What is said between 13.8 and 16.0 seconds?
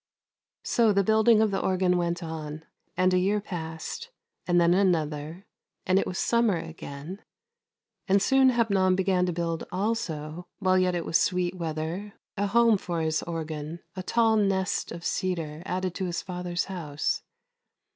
a tall nest of cedar added